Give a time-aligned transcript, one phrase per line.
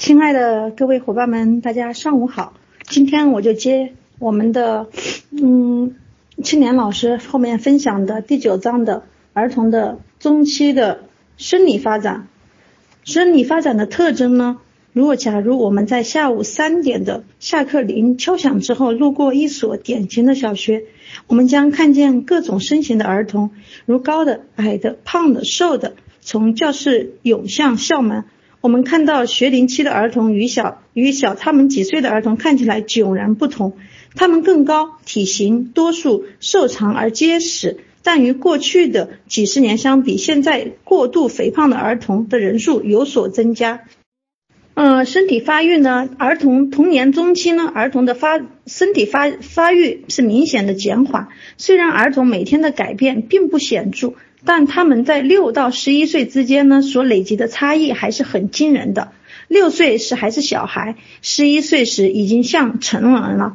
[0.00, 2.54] 亲爱的各位伙伴们，大家上午好。
[2.88, 4.88] 今天我就接我们的
[5.30, 5.94] 嗯
[6.42, 9.02] 青年老师后面分享的第九章的
[9.34, 11.02] 儿童的中期的
[11.36, 12.28] 生理发展。
[13.04, 14.56] 生理发展的特征呢？
[14.94, 20.84] 如果假如我们在下午三点的下课铃敲响之后，路过一所典型的小学，
[21.26, 23.50] 我们将看见各种身形的儿童，
[23.84, 25.92] 如高的、矮的、胖的、瘦的，
[26.22, 28.24] 从教室涌向校门。
[28.60, 33.72] 我们看到学龄期的儿童与小与小他们几岁的儿童看起来迥然不同，
[34.14, 43.84] 他们更高，体型多数瘦长而结实，但与过去的几十年相比，现在过度肥胖的儿童的人数有所增加。
[44.74, 54.12] 嗯，身体发育呢，儿童童年中期呢，儿童的发身体发发育是明显的减缓，虽然儿童每天的改变并不显著。
[54.44, 59.12] 但他们在六到十一岁之间呢，所累积的差异还是很惊人的。
[59.48, 63.54] 六岁时还是小孩，十一岁时已经像成人了。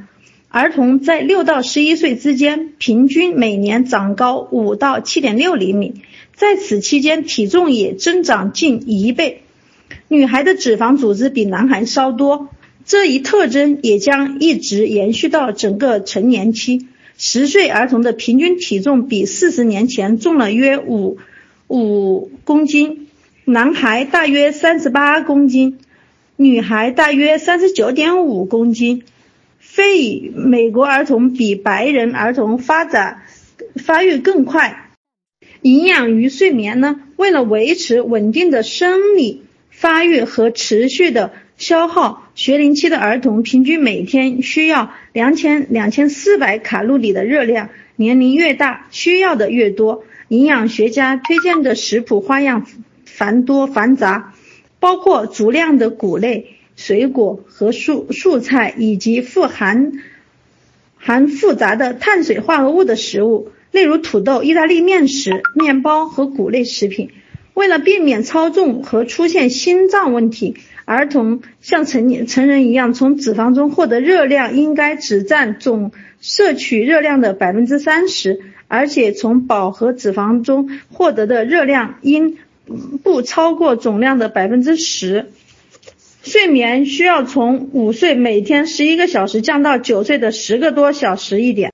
[0.49, 5.95] 儿童在六到十一岁之间，平均每年长高五到七点六厘米，
[6.33, 9.41] 在此期间体重也增长近一倍。
[10.07, 12.49] 女孩的脂肪组织比男孩稍多，
[12.85, 16.87] 这一特征也将一直延续到整个成年期。
[17.17, 21.17] 十岁儿童的平均体重比四十年前重了约五
[21.67, 23.07] 五公斤，
[23.45, 25.79] 男孩大约三十八公斤，
[26.35, 29.03] 女孩大约三十九点五公斤。
[29.59, 33.23] 非美国儿童比白人儿童发展
[33.75, 34.91] 发育更快。
[35.61, 37.01] 营养与睡眠呢？
[37.15, 39.41] 为了维持稳定的生理
[39.71, 41.31] 发育和持续的。
[41.57, 50.03] 消耗学龄期的儿童平均每天需要两千两千四百卡路里的热量，年龄越大需要的越多。
[50.27, 52.65] 营养学家推荐的食谱花样
[53.05, 54.33] 繁多繁杂，
[54.79, 59.93] 包括足量的谷类、水果和蔬蔬菜，以及富含
[60.97, 67.11] 含复杂的碳水化合物的食物，例如土豆、意大利面食、面包和谷类食品。
[67.55, 70.55] 为了避免超重和出现心脏问题。
[70.87, 82.37] 儿童像成年成人一样，从脂肪中获得热量应该只占总摄取热量的百分之三十，而且从饱和脂肪中获得的热量应
[83.01, 85.31] 不超过总量的百分之十。
[86.21, 91.71] 睡眠需要从五岁每天十一个小时降到九岁的十个多小时一点，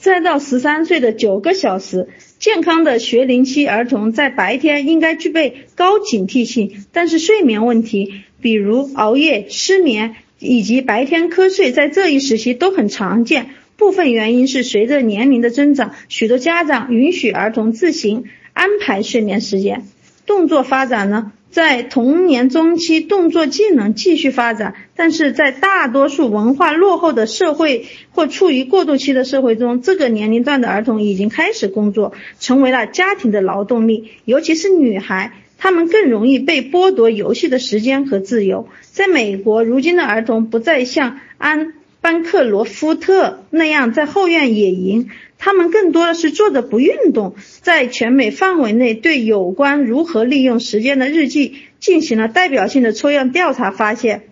[0.00, 2.08] 再到十三岁的九个小时。
[2.40, 8.14] 健康的学龄期儿童在白天应该具备高警惕性，但是睡眠问题。
[8.40, 13.50] 比如熬夜、失眠以及白天瞌睡，在这一时期都很常见。
[13.76, 18.24] 部分原因是随着年龄的增长，许多家长允许儿童自行
[18.54, 19.84] 安排睡眠时间。
[20.30, 35.32] 动作发展呢，在童年中期，动作技能继续发展，但是在大多数文化落后的社会或处于过渡期的社会中，这个年龄段的儿童已经开始工作，成为了家庭的劳动力，尤其是女孩。
[35.58, 38.68] 他们更容易被剥夺游戏的时间和自由。
[38.92, 47.34] 在美国，如今的儿童不再像安班克罗夫特那样在后院野营，他们更多的是坐着不运动。
[47.62, 54.28] 在全美范围内，对有关如何利用时间的日记进行了代表性的抽样调查，发现，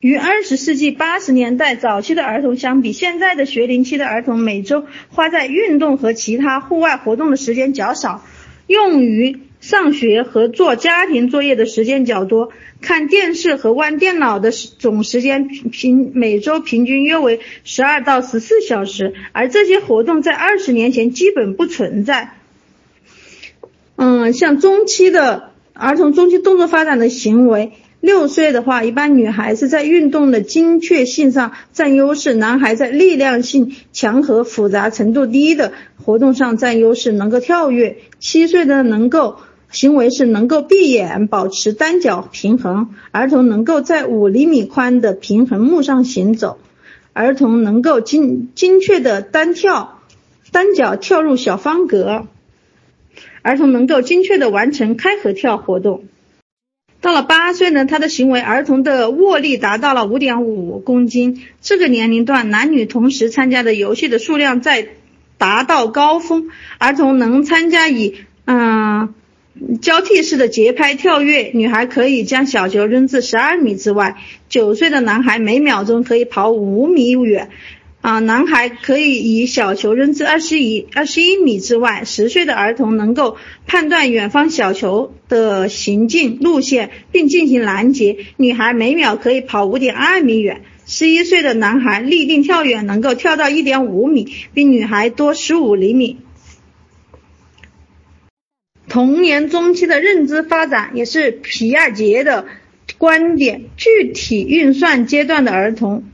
[0.00, 8.24] 与二十世纪八十年代早期的儿童相比，现在的学龄期的儿童每周花在运动和其他户外活动的时间较少，
[8.66, 9.45] 用于。
[9.66, 22.34] 上学和做家庭作业的时间较多，看电视和玩电脑的总时间平每周平均约为十二到十四小时，而这些活动在二十年前基本不存在。
[23.96, 35.72] 嗯，像中期的儿童中期动作发展的行为，六岁的话，一般女孩子在运动的精确性上占优势，男孩在力量性强和复杂程度低的
[36.04, 37.96] 活动上占优势，能够跳跃。
[38.20, 39.40] 七岁的能够。
[39.70, 46.58] 行为是能够闭眼保持单脚平衡，儿童能够在五厘米宽的平衡木上行走，
[47.12, 50.00] 儿童能够精精确的单跳，
[50.52, 52.26] 单脚跳入小方格，
[53.42, 56.04] 儿童能够精确的完成开合跳活动。
[57.02, 64.88] 到了八岁呢，他的行为，儿童的握力达到了五点五公斤，这个年龄段男女同时参加的游戏的数量在
[65.36, 66.48] 达到高峰，
[66.78, 68.14] 儿童能参加以
[68.46, 69.14] 嗯。
[69.80, 74.16] 交替式的节拍跳跃，女孩可以将小球扔至十二米之外。
[74.50, 77.48] 九岁的男孩每秒钟可以跑五米远，
[78.02, 88.18] 啊，男孩可以以小球扔至二十一二十一米之外，十岁的儿童能够判断远方小球的行进路线并进行拦截。
[88.36, 96.18] 女孩每秒可以跑五点二米远，十一岁的男孩立定跳远能够跳到一点五米，比女孩多十五厘米。
[98.96, 102.46] 童年中期的认知发展也是皮亚杰的
[102.96, 103.64] 观点。
[103.76, 106.04] 具体运算阶段的儿童，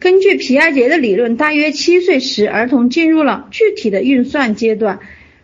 [0.00, 4.98] 根据皮亚杰的理论，大约七岁时，儿童进入了具体的运算阶段。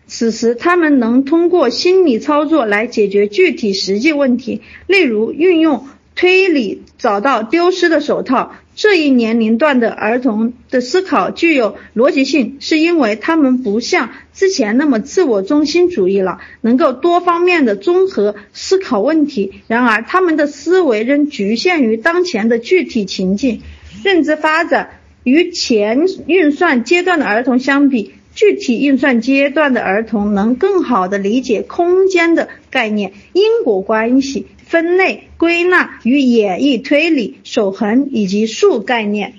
[0.05, 8.53] 此时，他们能通过心理操作来解决具体实际问题，例如运用推理找到丢失的手套。
[8.75, 19.51] 这一年龄段的儿童的思考具有逻辑性，是因为他们不像之前那么自我中心主义了，能够多方面的综合思考问题。
[19.67, 23.61] 然而，他们的思维仍局限于当前的具体情境。
[24.03, 34.47] 认知发展与前运算阶段的儿童相比，具体运算阶段的儿童能更好地理解空间的概念、因果关系。
[34.71, 39.33] 分类归纳与演绎推理守恒以及数概念，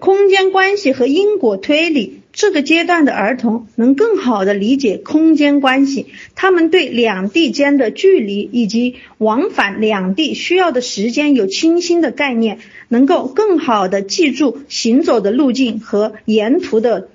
[0.00, 2.18] 空间关系和因果推理。
[2.32, 17.08] 这个阶段的儿童能更好地理解空间关系，他们对两地间的距离以及往返两地需要的时间有清晰的概念，能够更好地记住行走的路径和沿途的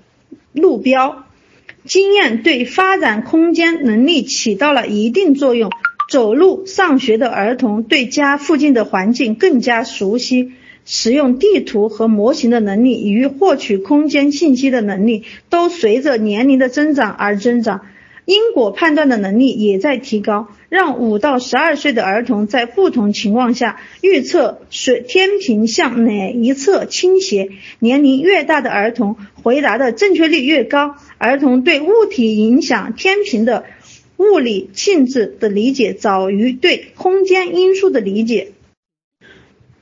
[0.54, 1.26] 路标。
[1.86, 5.72] 经验对发展空间能力起到了一定作用。
[6.10, 10.52] 走路上学的儿童对家附近的环境更加熟悉，
[10.86, 17.82] 使用地图和模型的能力与获取空间信息的能力都随着年龄的增长而增长。
[18.26, 27.50] 因果判断的能力也在提高，让五到十二岁的儿童在不同情况下预测水天平向哪一侧倾斜。
[27.80, 30.96] 年龄越大的儿童回答的正确率越高。
[31.18, 33.66] 儿童对物体影响天平的。
[34.16, 38.52] 物理性质的理解早于对空间因素的理解。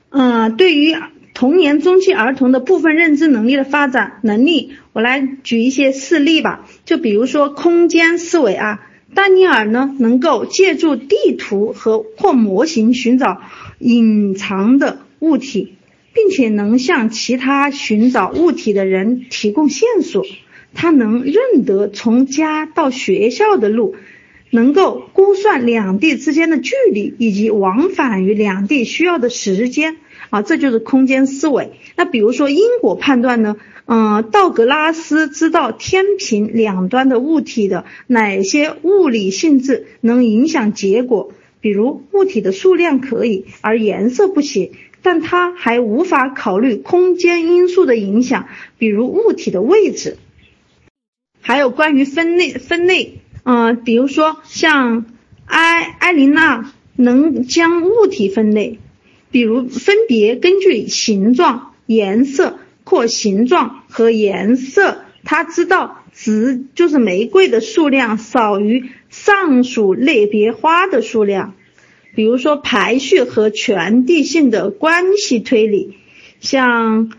[0.08, 0.96] 嗯，对于
[1.34, 6.68] 童年中期儿童的部分认知能力的发展能力，我来举一些事例吧。
[6.84, 8.80] 就比如说空间思维啊，
[9.14, 13.40] 丹尼尔呢能够借助地图和或模型寻找
[13.78, 15.74] 隐藏的物体，
[16.12, 20.24] 并且能向其他寻找物体的人提供线索。
[20.74, 23.94] 他能认得从家到学校的路。
[24.52, 29.96] 能够估算两地之间的距离以及往返于两地需要的时间
[30.28, 31.72] 啊，这就是空间思维。
[31.96, 33.56] 那比如说因果判断呢？
[33.84, 44.70] 嗯，道格拉斯知道天平两端的物体的哪些物理性质能影响结果，比如物体的数量可以，而颜色不行。
[45.02, 48.46] 但他还无法考虑空间因素的影响，
[48.78, 50.16] 比如物体的位置。
[51.40, 53.21] 还有关于分类分类。
[53.44, 55.06] 嗯，比如说像
[55.46, 58.78] 埃埃琳娜能将物体分类，
[59.30, 71.54] 比如分别根据形状、颜色或形状和颜色，他知道植就是玫瑰的数量少于上述类别花的数量。
[72.14, 75.96] 比如说排序和全地性的关系推理，
[76.40, 77.10] 像。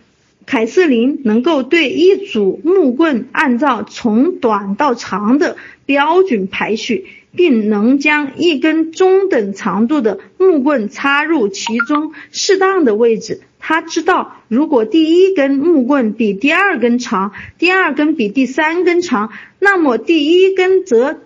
[0.45, 7.05] 凯瑟琳能够对一组木棍按照从短到长的标准排序，
[7.35, 13.41] 并能将一根中等长度的木棍插入其中适当的位置。
[13.59, 21.21] 他知道，如果第一根木棍比第二根长，第二根比第三根长，那么第一根则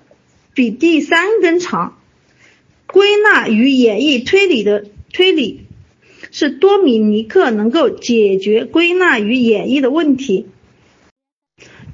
[0.53, 1.97] 比第三根长。
[2.85, 5.66] 归纳与演绎推理的推理。
[6.39, 10.45] 是多米尼克能够解决归纳与演绎的问题，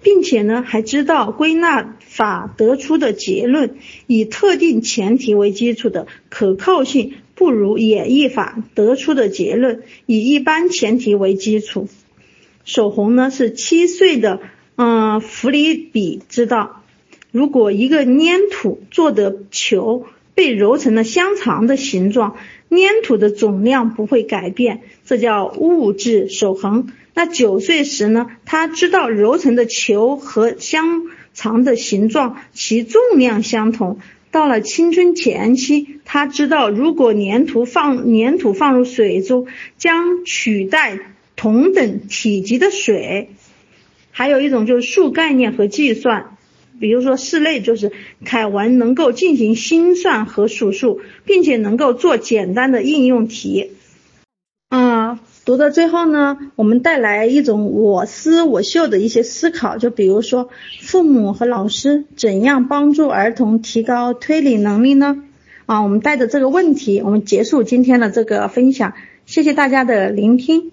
[0.01, 11.87] 并且呢还知道归纳法得出的结论以特定前提为基础的可靠性不如演绎法得出的结论以一般前提为基础。
[12.65, 14.41] 守红呢是七岁的，
[14.75, 16.83] 嗯，弗里比知道，
[17.31, 22.35] 如果一个粘土做的球被揉成了香肠的形状。
[22.69, 26.87] 粘土的总量不会改变，这叫物质守恒。
[27.13, 28.25] 那九岁时呢？
[28.45, 31.03] 他知道揉成的球和香
[31.35, 33.99] 肠的形状，其重量相同。
[34.31, 39.45] 到了青春前期，他知道如果粘土放粘土放入水中，
[39.77, 40.97] 将取代
[41.35, 43.29] 同等体积的水。
[44.09, 46.32] 还有一种就是数概念和计算。
[46.79, 47.91] 比如说，室内就是
[48.25, 53.71] 凯文能够进行心算和数数，并且能够做简单的应用题。
[54.69, 60.49] 嗯，读到最后呢，我们带来一种我思我秀的一些思考，就比如说
[60.81, 65.23] 父母和老师怎样帮助儿童提高推理能力呢？
[65.65, 68.93] 啊，我们带着这个问题，我们结束今天的这个分享，
[69.25, 70.71] 谢谢大家的聆听。